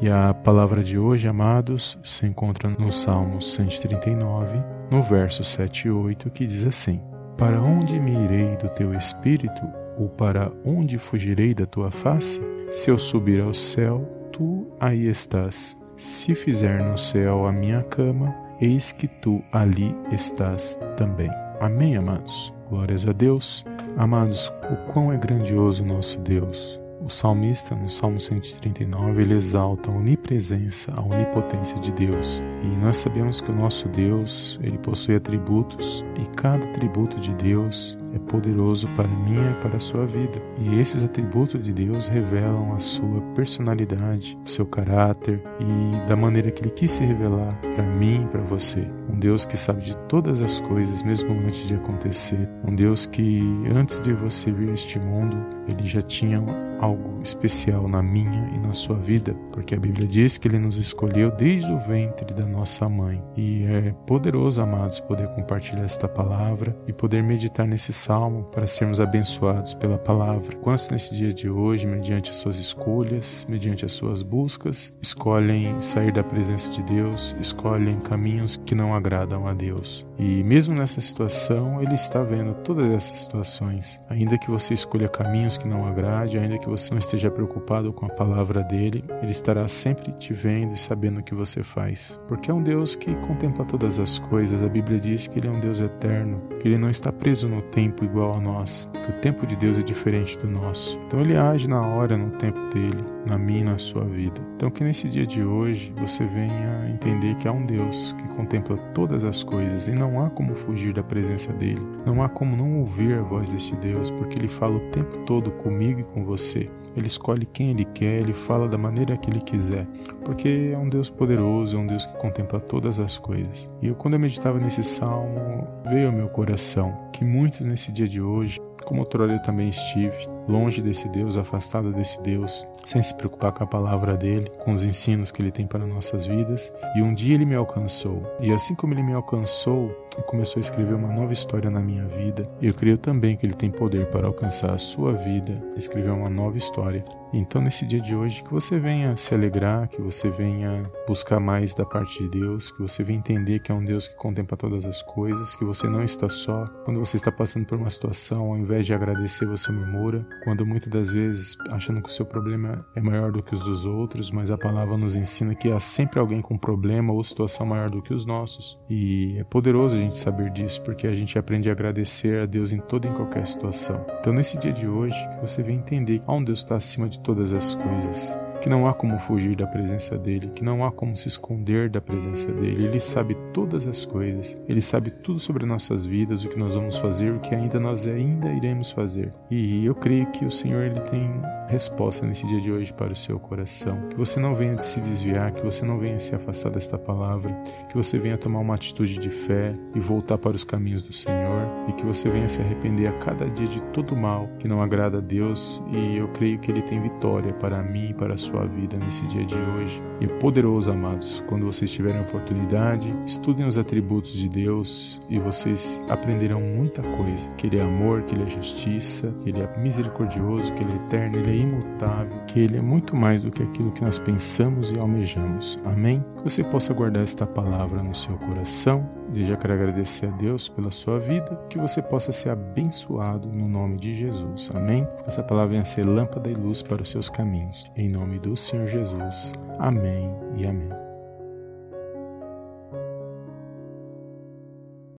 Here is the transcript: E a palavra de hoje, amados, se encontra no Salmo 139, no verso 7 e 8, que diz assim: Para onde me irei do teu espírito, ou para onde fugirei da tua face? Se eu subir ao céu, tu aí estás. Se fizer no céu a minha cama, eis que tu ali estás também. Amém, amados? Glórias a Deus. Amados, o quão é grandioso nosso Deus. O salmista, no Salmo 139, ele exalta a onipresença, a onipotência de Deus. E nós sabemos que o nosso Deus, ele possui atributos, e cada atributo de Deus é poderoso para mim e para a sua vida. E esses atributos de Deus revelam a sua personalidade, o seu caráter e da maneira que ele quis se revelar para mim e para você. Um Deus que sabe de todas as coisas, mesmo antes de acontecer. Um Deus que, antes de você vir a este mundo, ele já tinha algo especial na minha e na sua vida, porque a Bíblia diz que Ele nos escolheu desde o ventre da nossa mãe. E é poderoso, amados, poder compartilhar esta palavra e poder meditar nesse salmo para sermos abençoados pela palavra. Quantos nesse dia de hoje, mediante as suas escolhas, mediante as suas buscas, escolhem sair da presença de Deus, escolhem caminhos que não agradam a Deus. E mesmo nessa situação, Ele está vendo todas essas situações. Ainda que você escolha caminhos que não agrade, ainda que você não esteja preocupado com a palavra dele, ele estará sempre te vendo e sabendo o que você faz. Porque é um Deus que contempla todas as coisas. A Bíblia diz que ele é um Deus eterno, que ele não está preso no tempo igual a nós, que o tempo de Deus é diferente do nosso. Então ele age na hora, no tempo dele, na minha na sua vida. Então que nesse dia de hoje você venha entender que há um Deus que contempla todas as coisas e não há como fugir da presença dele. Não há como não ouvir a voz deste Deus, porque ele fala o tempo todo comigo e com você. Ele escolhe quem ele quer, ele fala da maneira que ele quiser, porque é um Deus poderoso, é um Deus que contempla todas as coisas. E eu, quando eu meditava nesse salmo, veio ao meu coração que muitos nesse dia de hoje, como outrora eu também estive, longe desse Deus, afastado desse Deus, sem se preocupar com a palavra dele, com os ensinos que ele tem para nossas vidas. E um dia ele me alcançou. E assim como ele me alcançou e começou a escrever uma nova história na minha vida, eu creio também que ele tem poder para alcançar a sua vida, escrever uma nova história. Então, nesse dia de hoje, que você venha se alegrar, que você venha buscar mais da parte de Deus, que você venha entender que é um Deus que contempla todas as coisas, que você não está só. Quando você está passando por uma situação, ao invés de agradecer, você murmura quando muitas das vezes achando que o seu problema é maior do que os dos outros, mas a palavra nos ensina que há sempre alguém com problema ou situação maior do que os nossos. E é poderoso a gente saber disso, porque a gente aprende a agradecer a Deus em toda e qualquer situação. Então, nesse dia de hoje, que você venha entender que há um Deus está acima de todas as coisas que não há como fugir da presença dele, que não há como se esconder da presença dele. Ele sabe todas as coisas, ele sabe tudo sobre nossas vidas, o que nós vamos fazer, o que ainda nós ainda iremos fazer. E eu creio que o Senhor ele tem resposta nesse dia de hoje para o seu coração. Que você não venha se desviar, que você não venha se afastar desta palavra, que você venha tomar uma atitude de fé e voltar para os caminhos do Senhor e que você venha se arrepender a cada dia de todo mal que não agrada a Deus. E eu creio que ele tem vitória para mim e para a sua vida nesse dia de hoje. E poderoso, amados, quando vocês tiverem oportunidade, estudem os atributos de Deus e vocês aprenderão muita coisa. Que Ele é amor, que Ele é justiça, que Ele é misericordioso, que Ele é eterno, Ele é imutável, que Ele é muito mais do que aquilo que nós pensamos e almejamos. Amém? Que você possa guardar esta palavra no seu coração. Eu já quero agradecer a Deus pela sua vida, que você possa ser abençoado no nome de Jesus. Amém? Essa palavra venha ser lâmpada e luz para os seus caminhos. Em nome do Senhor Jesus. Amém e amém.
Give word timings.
E 0.00 0.08
a 0.08 0.34
palavra 0.34 0.82
de 0.82 0.98
hoje, 0.98 1.28
amados, 1.28 1.98
se 2.02 2.26
encontra 2.26 2.68
no 2.68 2.90
Salmo 2.90 3.40
139, 3.40 4.58
no 4.90 5.02
verso 5.02 5.44
7 5.44 5.88
e 5.88 5.90
8, 5.90 6.30
que 6.30 6.46
diz 6.46 6.66
assim: 6.66 7.00
Para 7.36 7.60
onde 7.60 8.00
me 8.00 8.12
irei 8.24 8.56
do 8.56 8.68
teu 8.70 8.92
espírito, 8.94 9.62
ou 9.96 10.08
para 10.08 10.50
onde 10.64 10.98
fugirei 10.98 11.54
da 11.54 11.66
tua 11.66 11.90
face? 11.90 12.42
Se 12.72 12.90
eu 12.90 12.98
subir 12.98 13.40
ao 13.40 13.54
céu, 13.54 14.00
tu 14.32 14.66
aí 14.80 15.06
estás. 15.08 15.76
Se 15.96 16.34
fizer 16.34 16.82
no 16.82 16.96
céu 16.98 17.46
a 17.46 17.52
minha 17.52 17.82
cama, 17.82 18.34
eis 18.60 18.90
que 18.90 19.06
tu 19.06 19.42
ali 19.52 19.94
estás 20.10 20.78
também. 20.96 21.30
Amém, 21.60 21.96
amados? 21.96 22.52
Glórias 22.68 23.06
a 23.06 23.12
Deus. 23.12 23.64
Amados, 23.96 24.52
o 24.70 24.92
quão 24.92 25.12
é 25.12 25.18
grandioso 25.18 25.84
nosso 25.84 26.18
Deus. 26.18 26.81
O 27.04 27.10
salmista, 27.10 27.74
no 27.74 27.88
Salmo 27.88 28.20
139, 28.20 29.22
ele 29.22 29.34
exalta 29.34 29.90
a 29.90 29.94
onipresença, 29.94 30.92
a 30.94 31.00
onipotência 31.00 31.76
de 31.80 31.90
Deus. 31.90 32.40
E 32.62 32.66
nós 32.78 32.96
sabemos 32.96 33.40
que 33.40 33.50
o 33.50 33.54
nosso 33.54 33.88
Deus, 33.88 34.58
ele 34.62 34.78
possui 34.78 35.16
atributos, 35.16 36.04
e 36.16 36.24
cada 36.36 36.64
atributo 36.64 37.18
de 37.18 37.34
Deus 37.34 37.96
é 38.14 38.18
poderoso 38.18 38.88
para 38.88 39.08
mim 39.08 39.50
e 39.50 39.54
para 39.60 39.76
a 39.76 39.80
sua 39.80 40.06
vida. 40.06 40.40
E 40.58 40.78
esses 40.78 41.02
atributos 41.02 41.62
de 41.62 41.72
Deus 41.72 42.08
revelam 42.08 42.74
a 42.74 42.78
sua 42.78 43.20
personalidade, 43.34 44.38
o 44.44 44.48
seu 44.48 44.66
caráter 44.66 45.42
e 45.58 46.06
da 46.06 46.16
maneira 46.16 46.50
que 46.50 46.62
ele 46.62 46.70
quis 46.70 46.90
se 46.90 47.04
revelar 47.04 47.58
para 47.74 47.84
mim 47.84 48.24
e 48.24 48.26
para 48.26 48.42
você. 48.42 48.86
Um 49.08 49.18
Deus 49.18 49.44
que 49.44 49.56
sabe 49.56 49.84
de 49.84 49.96
todas 50.08 50.42
as 50.42 50.60
coisas, 50.60 51.02
mesmo 51.02 51.32
antes 51.32 51.66
de 51.68 51.74
acontecer. 51.74 52.48
Um 52.66 52.74
Deus 52.74 53.06
que, 53.06 53.40
antes 53.74 54.00
de 54.00 54.12
você 54.12 54.50
vir 54.50 54.70
a 54.70 54.74
este 54.74 54.98
mundo, 54.98 55.36
ele 55.68 55.86
já 55.86 56.02
tinha 56.02 56.40
algo 56.82 57.20
especial 57.22 57.88
na 57.88 58.02
minha 58.02 58.48
e 58.52 58.58
na 58.58 58.74
sua 58.74 58.96
vida, 58.96 59.34
porque 59.52 59.74
a 59.74 59.78
Bíblia 59.78 60.06
diz 60.06 60.36
que 60.36 60.48
Ele 60.48 60.58
nos 60.58 60.76
escolheu 60.76 61.30
desde 61.30 61.70
o 61.70 61.78
ventre 61.78 62.34
da 62.34 62.44
nossa 62.44 62.86
mãe. 62.86 63.22
E 63.36 63.64
é 63.64 63.94
poderoso, 64.04 64.60
amados, 64.60 64.98
poder 64.98 65.28
compartilhar 65.28 65.84
esta 65.84 66.08
palavra 66.08 66.76
e 66.88 66.92
poder 66.92 67.22
meditar 67.22 67.66
nesse 67.68 67.92
salmo 68.02 68.42
para 68.50 68.66
sermos 68.66 69.00
abençoados 69.00 69.74
pela 69.74 69.96
palavra. 69.96 70.56
Quantos 70.56 70.90
nesse 70.90 71.14
dia 71.14 71.32
de 71.32 71.48
hoje, 71.48 71.86
mediante 71.86 72.30
as 72.30 72.36
suas 72.36 72.58
escolhas, 72.58 73.46
mediante 73.48 73.84
as 73.84 73.92
suas 73.92 74.22
buscas, 74.22 74.92
escolhem 75.00 75.80
sair 75.80 76.12
da 76.12 76.24
presença 76.24 76.68
de 76.68 76.82
Deus, 76.82 77.36
escolhem 77.40 78.00
caminhos 78.00 78.56
que 78.56 78.74
não 78.74 78.92
agradam 78.94 79.46
a 79.46 79.54
Deus. 79.54 80.04
E 80.18 80.42
mesmo 80.42 80.74
nessa 80.74 81.00
situação, 81.00 81.80
Ele 81.80 81.94
está 81.94 82.22
vendo 82.22 82.54
todas 82.54 82.90
essas 82.90 83.18
situações. 83.18 84.00
Ainda 84.08 84.36
que 84.36 84.50
você 84.50 84.74
escolha 84.74 85.08
caminhos 85.08 85.56
que 85.56 85.68
não 85.68 85.86
agrade, 85.86 86.38
ainda 86.38 86.58
que 86.58 86.68
você 86.68 86.90
não 86.90 86.98
esteja 86.98 87.30
preocupado 87.30 87.92
com 87.92 88.06
a 88.06 88.10
palavra 88.10 88.62
dele, 88.62 89.04
ele 89.22 89.32
estará 89.32 89.66
sempre 89.68 90.12
te 90.12 90.32
vendo 90.32 90.72
e 90.72 90.76
sabendo 90.76 91.20
o 91.20 91.22
que 91.22 91.34
você 91.34 91.62
faz. 91.62 92.20
Porque 92.26 92.50
é 92.50 92.54
um 92.54 92.62
Deus 92.62 92.96
que 92.96 93.14
contempla 93.16 93.64
todas 93.64 93.98
as 93.98 94.18
coisas. 94.18 94.62
A 94.62 94.68
Bíblia 94.68 94.98
diz 94.98 95.26
que 95.26 95.38
ele 95.38 95.48
é 95.48 95.50
um 95.50 95.60
Deus 95.60 95.80
eterno, 95.80 96.42
que 96.60 96.68
ele 96.68 96.78
não 96.78 96.90
está 96.90 97.12
preso 97.12 97.48
no 97.48 97.62
tempo 97.62 97.91
igual 98.04 98.36
a 98.36 98.40
nós, 98.40 98.88
que 98.92 99.10
o 99.10 99.20
tempo 99.20 99.46
de 99.46 99.56
Deus 99.56 99.78
é 99.78 99.82
diferente 99.82 100.38
do 100.38 100.48
nosso. 100.48 101.00
Então 101.06 101.20
ele 101.20 101.36
age 101.36 101.68
na 101.68 101.80
hora, 101.80 102.16
no 102.16 102.30
tempo 102.38 102.58
dele, 102.72 103.04
na 103.26 103.38
minha 103.38 103.64
na 103.64 103.78
sua 103.78 104.04
vida. 104.04 104.40
Então 104.56 104.70
que 104.70 104.84
nesse 104.84 105.08
dia 105.08 105.26
de 105.26 105.42
hoje 105.42 105.92
você 106.00 106.24
venha 106.24 106.88
entender 106.88 107.34
que 107.36 107.48
há 107.48 107.52
um 107.52 107.64
Deus 107.64 108.14
que 108.18 108.28
contempla 108.28 108.76
todas 108.94 109.24
as 109.24 109.42
coisas 109.42 109.88
e 109.88 109.92
não 109.92 110.24
há 110.24 110.30
como 110.30 110.54
fugir 110.54 110.92
da 110.92 111.02
presença 111.02 111.52
dele. 111.52 111.82
Não 112.06 112.22
há 112.22 112.28
como 112.28 112.56
não 112.56 112.80
ouvir 112.80 113.14
a 113.14 113.22
voz 113.22 113.52
deste 113.52 113.74
Deus, 113.76 114.10
porque 114.10 114.38
ele 114.38 114.48
fala 114.48 114.76
o 114.76 114.90
tempo 114.90 115.18
todo 115.24 115.50
comigo 115.52 116.00
e 116.00 116.04
com 116.04 116.24
você. 116.24 116.68
Ele 116.96 117.06
escolhe 117.06 117.46
quem 117.46 117.70
ele 117.70 117.84
quer, 117.84 118.20
ele 118.20 118.32
fala 118.32 118.68
da 118.68 118.78
maneira 118.78 119.16
que 119.16 119.30
ele 119.30 119.40
quiser, 119.40 119.86
porque 120.24 120.72
é 120.74 120.78
um 120.78 120.88
Deus 120.88 121.08
poderoso, 121.08 121.76
é 121.76 121.78
um 121.78 121.86
Deus 121.86 122.06
que 122.06 122.16
contempla 122.18 122.60
todas 122.60 122.98
as 122.98 123.18
coisas. 123.18 123.70
E 123.80 123.88
eu, 123.88 123.94
quando 123.94 124.14
eu 124.14 124.20
meditava 124.20 124.58
nesse 124.58 124.84
salmo, 124.84 125.66
veio 125.88 126.08
ao 126.08 126.12
meu 126.12 126.28
coração 126.28 126.96
que 127.22 127.24
muitos 127.24 127.60
nesse 127.60 127.92
dia 127.92 128.06
de 128.06 128.20
hoje, 128.20 128.58
como 128.84 129.00
outrora 129.00 129.32
eu 129.32 129.42
também 129.42 129.68
estive, 129.68 130.16
longe 130.48 130.82
desse 130.82 131.08
Deus, 131.08 131.36
afastado 131.36 131.92
desse 131.92 132.20
Deus, 132.22 132.66
sem 132.84 133.00
se 133.02 133.14
preocupar 133.14 133.52
com 133.52 133.64
a 133.64 133.66
palavra 133.66 134.16
dele, 134.16 134.50
com 134.58 134.72
os 134.72 134.84
ensinos 134.84 135.30
que 135.30 135.40
ele 135.40 135.50
tem 135.50 135.66
para 135.66 135.86
nossas 135.86 136.26
vidas. 136.26 136.72
E 136.96 137.02
um 137.02 137.14
dia 137.14 137.34
ele 137.34 137.46
me 137.46 137.54
alcançou. 137.54 138.22
E 138.40 138.52
assim 138.52 138.74
como 138.74 138.94
ele 138.94 139.02
me 139.02 139.12
alcançou 139.12 139.94
e 140.18 140.22
começou 140.22 140.58
a 140.58 140.62
escrever 140.62 140.94
uma 140.94 141.08
nova 141.08 141.32
história 141.32 141.70
na 141.70 141.80
minha 141.80 142.06
vida, 142.06 142.42
eu 142.60 142.74
creio 142.74 142.98
também 142.98 143.36
que 143.36 143.46
ele 143.46 143.54
tem 143.54 143.70
poder 143.70 144.06
para 144.06 144.26
alcançar 144.26 144.72
a 144.72 144.78
sua 144.78 145.12
vida, 145.12 145.62
escrever 145.76 146.10
uma 146.10 146.28
nova 146.28 146.58
história. 146.58 147.02
Então, 147.32 147.62
nesse 147.62 147.86
dia 147.86 148.00
de 148.00 148.14
hoje, 148.14 148.42
que 148.42 148.52
você 148.52 148.78
venha 148.78 149.16
se 149.16 149.34
alegrar, 149.34 149.88
que 149.88 150.02
você 150.02 150.28
venha 150.28 150.82
buscar 151.08 151.40
mais 151.40 151.74
da 151.74 151.84
parte 151.84 152.22
de 152.22 152.28
Deus, 152.28 152.70
que 152.70 152.82
você 152.82 153.02
venha 153.02 153.18
entender 153.18 153.60
que 153.60 153.72
é 153.72 153.74
um 153.74 153.82
Deus 153.82 154.06
que 154.06 154.16
contempla 154.16 154.56
todas 154.56 154.84
as 154.84 155.00
coisas, 155.00 155.56
que 155.56 155.64
você 155.64 155.88
não 155.88 156.02
está 156.02 156.28
só. 156.28 156.66
Quando 156.84 157.00
você 157.00 157.16
está 157.16 157.32
passando 157.32 157.64
por 157.64 157.78
uma 157.78 157.88
situação, 157.88 158.50
ao 158.50 158.58
invés 158.58 158.84
de 158.84 158.92
agradecer, 158.92 159.46
você 159.46 159.72
murmura 159.72 160.26
quando 160.42 160.66
muitas 160.66 160.88
das 160.88 161.12
vezes 161.12 161.56
achando 161.70 162.02
que 162.02 162.08
o 162.08 162.12
seu 162.12 162.26
problema 162.26 162.84
é 162.94 163.00
maior 163.00 163.30
do 163.30 163.42
que 163.42 163.54
os 163.54 163.64
dos 163.64 163.86
outros, 163.86 164.30
mas 164.30 164.50
a 164.50 164.58
palavra 164.58 164.96
nos 164.96 165.16
ensina 165.16 165.54
que 165.54 165.70
há 165.70 165.78
sempre 165.80 166.18
alguém 166.18 166.42
com 166.42 166.58
problema 166.58 167.12
ou 167.12 167.22
situação 167.22 167.66
maior 167.66 167.90
do 167.90 168.02
que 168.02 168.12
os 168.12 168.26
nossos. 168.26 168.78
E 168.88 169.36
é 169.38 169.44
poderoso 169.44 169.96
a 169.96 170.00
gente 170.00 170.16
saber 170.16 170.50
disso, 170.50 170.82
porque 170.82 171.06
a 171.06 171.14
gente 171.14 171.38
aprende 171.38 171.68
a 171.68 171.72
agradecer 171.72 172.40
a 172.40 172.46
Deus 172.46 172.72
em 172.72 172.78
toda 172.78 173.08
e 173.08 173.12
qualquer 173.12 173.46
situação. 173.46 174.04
Então, 174.20 174.32
nesse 174.32 174.58
dia 174.58 174.72
de 174.72 174.88
hoje, 174.88 175.16
que 175.30 175.40
você 175.40 175.62
venha 175.62 175.78
entender 175.78 176.18
que 176.18 176.24
há 176.26 176.34
um 176.34 176.42
Deus 176.42 176.60
está 176.60 176.76
acima 176.76 177.08
de 177.08 177.20
todas 177.20 177.52
as 177.52 177.74
coisas 177.74 178.36
que 178.62 178.68
não 178.68 178.86
há 178.86 178.94
como 178.94 179.18
fugir 179.18 179.56
da 179.56 179.66
presença 179.66 180.16
dele, 180.16 180.52
que 180.54 180.62
não 180.62 180.84
há 180.84 180.92
como 180.92 181.16
se 181.16 181.26
esconder 181.26 181.90
da 181.90 182.00
presença 182.00 182.52
dele. 182.52 182.84
Ele 182.84 183.00
sabe 183.00 183.36
todas 183.52 183.88
as 183.88 184.04
coisas, 184.06 184.56
ele 184.68 184.80
sabe 184.80 185.10
tudo 185.10 185.40
sobre 185.40 185.66
nossas 185.66 186.06
vidas, 186.06 186.44
o 186.44 186.48
que 186.48 186.58
nós 186.58 186.76
vamos 186.76 186.96
fazer, 186.96 187.32
o 187.32 187.40
que 187.40 187.56
ainda 187.56 187.80
nós 187.80 188.06
ainda 188.06 188.52
iremos 188.52 188.92
fazer. 188.92 189.34
E 189.50 189.84
eu 189.84 189.96
creio 189.96 190.26
que 190.30 190.44
o 190.44 190.50
Senhor 190.50 190.84
ele 190.84 191.00
tem 191.00 191.28
resposta 191.68 192.26
nesse 192.26 192.46
dia 192.46 192.60
de 192.60 192.70
hoje 192.70 192.92
para 192.92 193.12
o 193.12 193.16
seu 193.16 193.38
coração. 193.38 194.08
Que 194.08 194.16
você 194.16 194.38
não 194.38 194.54
venha 194.54 194.80
se 194.80 195.00
desviar, 195.00 195.52
que 195.52 195.62
você 195.62 195.84
não 195.84 195.98
venha 195.98 196.18
se 196.18 196.34
afastar 196.34 196.70
desta 196.70 196.98
palavra, 196.98 197.52
que 197.88 197.96
você 197.96 198.18
venha 198.18 198.38
tomar 198.38 198.60
uma 198.60 198.74
atitude 198.74 199.18
de 199.18 199.30
fé 199.30 199.74
e 199.94 200.00
voltar 200.00 200.38
para 200.38 200.56
os 200.56 200.64
caminhos 200.64 201.06
do 201.06 201.12
Senhor 201.12 201.66
e 201.88 201.92
que 201.92 202.04
você 202.04 202.28
venha 202.28 202.48
se 202.48 202.60
arrepender 202.60 203.06
a 203.06 203.12
cada 203.18 203.48
dia 203.48 203.66
de 203.66 203.82
todo 203.84 204.16
mal 204.16 204.48
que 204.58 204.68
não 204.68 204.82
agrada 204.82 205.18
a 205.18 205.20
Deus. 205.20 205.82
E 205.92 206.16
eu 206.16 206.28
creio 206.28 206.58
que 206.58 206.70
ele 206.70 206.82
tem 206.82 207.00
vitória 207.00 207.52
para 207.52 207.82
mim 207.82 208.10
e 208.10 208.14
para 208.14 208.34
a 208.34 208.38
sua 208.38 208.66
vida 208.66 208.96
nesse 208.98 209.26
dia 209.26 209.44
de 209.44 209.58
hoje. 209.58 210.02
E 210.20 210.26
poderoso, 210.26 210.90
amados, 210.90 211.42
quando 211.48 211.66
vocês 211.66 211.90
tiverem 211.90 212.20
oportunidade, 212.20 213.12
estudem 213.26 213.66
os 213.66 213.76
atributos 213.78 214.32
de 214.32 214.48
Deus 214.48 215.20
e 215.28 215.38
vocês 215.38 216.02
aprenderão 216.08 216.60
muita 216.60 217.02
coisa. 217.02 217.50
Que 217.52 217.66
Ele 217.66 217.78
é 217.78 217.82
amor, 217.82 218.22
que 218.22 218.34
Ele 218.34 218.44
é 218.44 218.48
justiça, 218.48 219.34
que 219.42 219.50
Ele 219.50 219.60
é 219.60 219.78
misericordioso, 219.78 220.72
que 220.74 220.82
Ele 220.82 220.92
é 220.92 220.96
eterno, 220.96 221.38
Ele 221.38 221.50
é 221.50 221.61
imutável, 221.62 222.42
que 222.46 222.60
Ele 222.60 222.78
é 222.78 222.82
muito 222.82 223.18
mais 223.18 223.42
do 223.42 223.50
que 223.50 223.62
aquilo 223.62 223.92
que 223.92 224.02
nós 224.02 224.18
pensamos 224.18 224.92
e 224.92 224.98
almejamos. 224.98 225.78
Amém? 225.84 226.24
Que 226.36 226.42
você 226.42 226.62
possa 226.62 226.92
guardar 226.92 227.22
esta 227.22 227.46
palavra 227.46 228.02
no 228.02 228.14
seu 228.14 228.36
coração. 228.38 229.08
Eu 229.34 229.44
já 229.44 229.56
quero 229.56 229.74
agradecer 229.74 230.26
a 230.26 230.30
Deus 230.30 230.68
pela 230.68 230.90
sua 230.90 231.18
vida, 231.18 231.58
que 231.70 231.78
você 231.78 232.02
possa 232.02 232.32
ser 232.32 232.50
abençoado 232.50 233.48
no 233.48 233.68
nome 233.68 233.96
de 233.96 234.12
Jesus. 234.12 234.70
Amém? 234.74 235.06
Essa 235.26 235.42
palavra 235.42 235.72
venha 235.72 235.84
ser 235.84 236.04
lâmpada 236.04 236.50
e 236.50 236.54
luz 236.54 236.82
para 236.82 237.02
os 237.02 237.10
seus 237.10 237.30
caminhos. 237.30 237.90
Em 237.96 238.08
nome 238.10 238.38
do 238.38 238.56
Senhor 238.56 238.86
Jesus. 238.86 239.52
Amém 239.78 240.30
e 240.56 240.66
amém. 240.66 241.01